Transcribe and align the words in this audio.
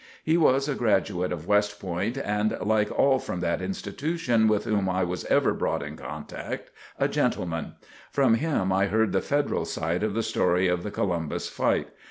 He 0.23 0.35
was 0.35 0.67
a 0.67 0.73
graduate 0.73 1.31
of 1.31 1.45
West 1.45 1.79
Point, 1.79 2.17
and, 2.17 2.57
like 2.59 2.91
all 2.91 3.19
from 3.19 3.39
that 3.41 3.61
institution 3.61 4.47
with 4.47 4.63
whom 4.63 4.89
I 4.89 5.03
was 5.03 5.25
ever 5.25 5.53
brought 5.53 5.83
in 5.83 5.95
contact, 5.95 6.71
a 6.97 7.07
gentleman. 7.07 7.73
From 8.09 8.33
him 8.33 8.73
I 8.73 8.87
heard 8.87 9.11
the 9.11 9.21
Federal 9.21 9.63
side 9.63 10.01
of 10.01 10.15
the 10.15 10.23
story 10.23 10.67
of 10.67 10.81
the 10.81 10.89
Columbus 10.89 11.49
fight. 11.49 11.89